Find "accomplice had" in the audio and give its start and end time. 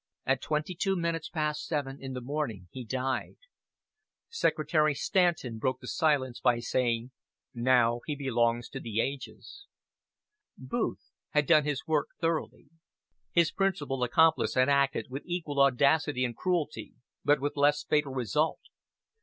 14.01-14.69